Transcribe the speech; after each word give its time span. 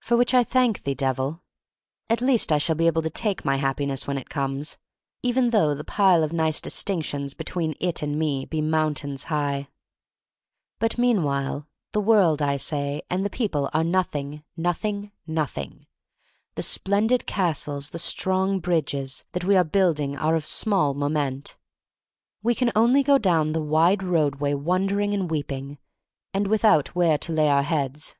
For 0.00 0.16
which 0.16 0.34
I 0.34 0.44
thank 0.44 0.84
thee, 0.84 0.94
Devil. 0.94 1.42
At 2.08 2.20
least 2.20 2.52
I 2.52 2.58
shall 2.58 2.76
be 2.76 2.86
able 2.86 3.02
to 3.02 3.10
take 3.10 3.44
my 3.44 3.56
Happiness 3.56 4.06
when 4.06 4.16
it 4.16 4.30
comes— 4.30 4.78
even 5.24 5.50
though 5.50 5.74
the 5.74 5.82
piles 5.82 6.22
of 6.22 6.32
nice 6.32 6.60
distinctions 6.60 7.34
between 7.34 7.74
it 7.80 8.04
and 8.04 8.16
me 8.16 8.44
be 8.44 8.60
mountains 8.60 9.24
high. 9.24 9.66
But 10.78 10.96
meanwhile, 10.96 11.66
the 11.90 12.00
world, 12.00 12.40
I 12.40 12.56
say, 12.56 13.02
and 13.10 13.24
the 13.24 13.28
people 13.30 13.68
are 13.74 13.82
nothing, 13.82 14.44
nothing, 14.56 15.10
noth 15.26 15.58
ing. 15.58 15.86
The 16.54 16.62
splendid 16.62 17.26
castles, 17.26 17.90
the 17.90 17.98
strong 17.98 18.60
bridges, 18.60 19.24
that 19.32 19.42
we 19.42 19.56
are 19.56 19.64
building 19.64 20.16
are 20.16 20.36
of 20.36 20.46
small 20.46 20.94
moment. 20.94 21.56
We 22.44 22.54
can 22.54 22.70
only 22.76 23.02
go 23.02 23.18
down 23.18 23.50
the 23.54 23.60
wide 23.60 24.04
roadway 24.04 24.54
wondering 24.54 25.14
and 25.14 25.28
weep 25.28 25.50
ing, 25.50 25.78
and 26.32 26.46
without 26.46 26.94
where 26.94 27.18
to 27.18 27.32
lay 27.32 27.48
our 27.48 27.64
heads. 27.64 28.14